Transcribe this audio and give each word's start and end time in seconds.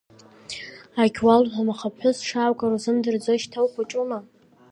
Агьуалҳәом, 1.01 1.69
аха 1.73 1.93
ԥҳәыс 1.93 2.17
дшааугара 2.21 2.75
узымдырӡои, 2.77 3.41
шьҭа 3.43 3.59
ухәҷума? 3.65 4.19